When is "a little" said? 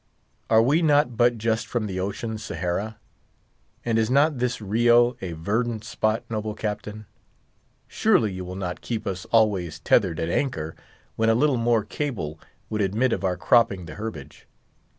11.29-11.55